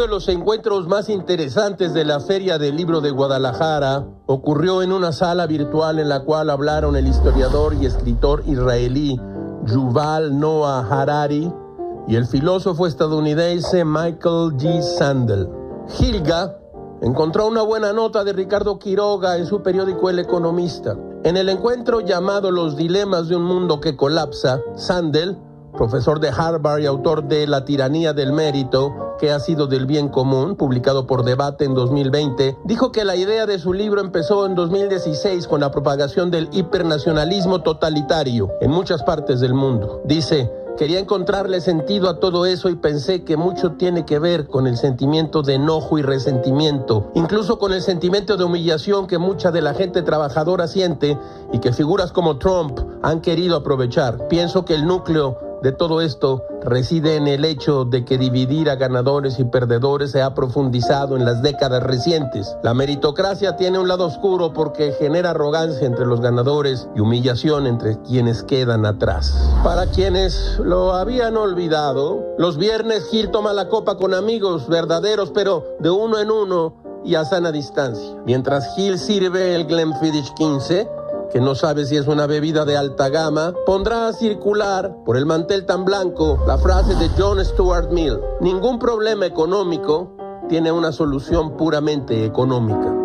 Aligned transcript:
de 0.00 0.08
los 0.08 0.28
encuentros 0.28 0.88
más 0.88 1.10
interesantes 1.10 1.92
de 1.92 2.06
la 2.06 2.20
Feria 2.20 2.56
del 2.56 2.74
Libro 2.74 3.02
de 3.02 3.10
Guadalajara 3.10 4.06
ocurrió 4.24 4.82
en 4.82 4.92
una 4.92 5.12
sala 5.12 5.46
virtual 5.46 5.98
en 5.98 6.08
la 6.08 6.20
cual 6.20 6.48
hablaron 6.48 6.96
el 6.96 7.06
historiador 7.06 7.74
y 7.74 7.84
escritor 7.84 8.42
israelí 8.46 9.20
Yuval 9.66 10.40
Noah 10.40 10.86
Harari 10.90 11.52
y 12.08 12.16
el 12.16 12.26
filósofo 12.26 12.86
estadounidense 12.86 13.84
Michael 13.84 14.56
G. 14.56 14.80
Sandel. 14.80 15.46
Gilga 15.88 16.56
encontró 17.02 17.46
una 17.46 17.60
buena 17.60 17.92
nota 17.92 18.24
de 18.24 18.32
Ricardo 18.32 18.78
Quiroga 18.78 19.36
en 19.36 19.44
su 19.44 19.62
periódico 19.62 20.08
El 20.08 20.18
Economista. 20.18 20.96
En 21.24 21.36
el 21.36 21.50
encuentro 21.50 22.00
llamado 22.00 22.50
Los 22.50 22.74
dilemas 22.74 23.28
de 23.28 23.36
un 23.36 23.42
mundo 23.42 23.80
que 23.80 23.96
colapsa, 23.96 24.62
Sandel 24.76 25.36
profesor 25.72 26.20
de 26.20 26.28
Harvard 26.28 26.80
y 26.80 26.86
autor 26.86 27.24
de 27.24 27.46
La 27.46 27.64
tiranía 27.64 28.12
del 28.12 28.32
mérito, 28.32 29.16
que 29.18 29.30
ha 29.30 29.40
sido 29.40 29.66
del 29.66 29.86
bien 29.86 30.08
común, 30.08 30.56
publicado 30.56 31.06
por 31.06 31.24
Debate 31.24 31.64
en 31.64 31.74
2020, 31.74 32.56
dijo 32.64 32.92
que 32.92 33.04
la 33.04 33.16
idea 33.16 33.46
de 33.46 33.58
su 33.58 33.72
libro 33.72 34.00
empezó 34.00 34.46
en 34.46 34.54
2016 34.54 35.46
con 35.46 35.60
la 35.60 35.70
propagación 35.70 36.30
del 36.30 36.48
hipernacionalismo 36.52 37.62
totalitario 37.62 38.50
en 38.60 38.70
muchas 38.70 39.02
partes 39.02 39.40
del 39.40 39.54
mundo. 39.54 40.00
Dice, 40.04 40.50
Quería 40.80 40.98
encontrarle 40.98 41.60
sentido 41.60 42.08
a 42.08 42.20
todo 42.20 42.46
eso 42.46 42.70
y 42.70 42.74
pensé 42.74 43.22
que 43.22 43.36
mucho 43.36 43.72
tiene 43.72 44.06
que 44.06 44.18
ver 44.18 44.46
con 44.46 44.66
el 44.66 44.78
sentimiento 44.78 45.42
de 45.42 45.56
enojo 45.56 45.98
y 45.98 46.02
resentimiento, 46.02 47.10
incluso 47.14 47.58
con 47.58 47.74
el 47.74 47.82
sentimiento 47.82 48.38
de 48.38 48.44
humillación 48.44 49.06
que 49.06 49.18
mucha 49.18 49.50
de 49.50 49.60
la 49.60 49.74
gente 49.74 50.00
trabajadora 50.00 50.66
siente 50.68 51.18
y 51.52 51.58
que 51.58 51.74
figuras 51.74 52.12
como 52.12 52.38
Trump 52.38 52.80
han 53.02 53.20
querido 53.20 53.56
aprovechar. 53.56 54.26
Pienso 54.28 54.64
que 54.64 54.74
el 54.74 54.86
núcleo 54.86 55.49
de 55.62 55.72
todo 55.72 56.00
esto 56.00 56.44
reside 56.62 57.16
en 57.16 57.26
el 57.26 57.44
hecho 57.44 57.84
de 57.84 58.04
que 58.04 58.18
dividir 58.18 58.70
a 58.70 58.76
ganadores 58.76 59.38
y 59.38 59.44
perdedores 59.44 60.10
se 60.10 60.22
ha 60.22 60.34
profundizado 60.34 61.16
en 61.16 61.24
las 61.24 61.42
décadas 61.42 61.82
recientes. 61.82 62.56
La 62.62 62.74
meritocracia 62.74 63.56
tiene 63.56 63.78
un 63.78 63.88
lado 63.88 64.06
oscuro 64.06 64.52
porque 64.52 64.92
genera 64.92 65.30
arrogancia 65.30 65.86
entre 65.86 66.06
los 66.06 66.20
ganadores 66.20 66.88
y 66.94 67.00
humillación 67.00 67.66
entre 67.66 68.00
quienes 68.02 68.42
quedan 68.42 68.86
atrás. 68.86 69.34
Para 69.62 69.86
quienes 69.86 70.58
lo 70.58 70.92
habían 70.92 71.36
olvidado, 71.36 72.34
los 72.38 72.56
viernes 72.56 73.08
Gil 73.10 73.30
toma 73.30 73.52
la 73.52 73.68
copa 73.68 73.96
con 73.96 74.14
amigos 74.14 74.68
verdaderos, 74.68 75.30
pero 75.30 75.64
de 75.80 75.90
uno 75.90 76.18
en 76.18 76.30
uno 76.30 76.74
y 77.04 77.14
a 77.14 77.24
sana 77.24 77.52
distancia. 77.52 78.16
Mientras 78.26 78.74
Gil 78.74 78.98
sirve 78.98 79.54
el 79.54 79.66
Glenfiddich 79.66 80.32
15, 80.34 80.88
que 81.30 81.40
no 81.40 81.54
sabe 81.54 81.84
si 81.84 81.96
es 81.96 82.06
una 82.06 82.26
bebida 82.26 82.64
de 82.64 82.76
alta 82.76 83.08
gama, 83.08 83.54
pondrá 83.64 84.08
a 84.08 84.12
circular 84.12 84.96
por 85.04 85.16
el 85.16 85.26
mantel 85.26 85.64
tan 85.66 85.84
blanco 85.84 86.42
la 86.46 86.58
frase 86.58 86.94
de 86.96 87.08
John 87.16 87.44
Stuart 87.44 87.90
Mill, 87.90 88.18
ningún 88.40 88.78
problema 88.78 89.26
económico 89.26 90.16
tiene 90.48 90.72
una 90.72 90.92
solución 90.92 91.56
puramente 91.56 92.24
económica. 92.24 92.99